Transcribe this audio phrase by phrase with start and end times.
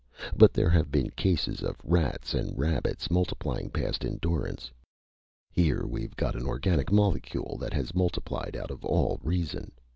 [0.35, 4.71] But there have been cases of rats and rabbits multiplying past endurance.
[5.51, 9.71] Here we've got an organic molecule that has multiplied out of all reason!